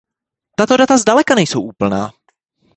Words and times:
Tato 0.55 0.75
data 0.77 0.97
zdaleka 0.97 1.35
nejsou 1.35 1.61
úplná. 1.61 2.11